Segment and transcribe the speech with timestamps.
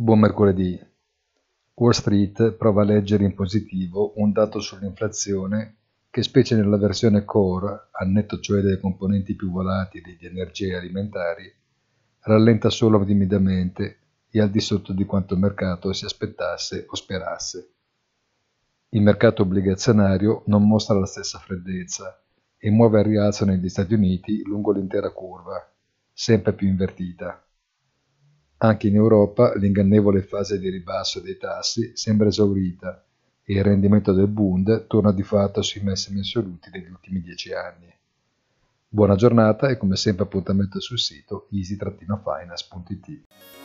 [0.00, 0.80] Buon mercoledì.
[1.74, 5.78] Wall Street prova a leggere in positivo un dato sull'inflazione
[6.08, 11.52] che specie nella versione core, al netto cioè delle componenti più volatili di energie alimentari,
[12.20, 13.98] rallenta solo timidamente
[14.30, 17.72] e al di sotto di quanto il mercato si aspettasse o sperasse.
[18.90, 22.22] Il mercato obbligazionario non mostra la stessa freddezza
[22.56, 25.68] e muove al rialzo negli Stati Uniti lungo l'intera curva,
[26.12, 27.42] sempre più invertita.
[28.60, 33.04] Anche in Europa l'ingannevole fase di ribasso dei tassi sembra esaurita
[33.44, 37.86] e il rendimento del Bund torna di fatto sui massimi assoluti degli ultimi dieci anni.
[38.88, 43.57] Buona giornata e come sempre appuntamento sul sito easy-finance.it.